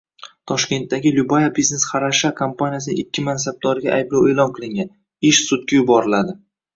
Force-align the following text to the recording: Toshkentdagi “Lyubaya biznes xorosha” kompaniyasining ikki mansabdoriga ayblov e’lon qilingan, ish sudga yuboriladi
Toshkentdagi 0.51 1.09
“Lyubaya 1.17 1.49
biznes 1.57 1.83
xorosha” 1.89 2.31
kompaniyasining 2.39 3.01
ikki 3.03 3.23
mansabdoriga 3.27 3.91
ayblov 3.99 4.31
e’lon 4.31 4.55
qilingan, 4.57 4.89
ish 5.33 5.43
sudga 5.51 5.79
yuboriladi 5.79 6.35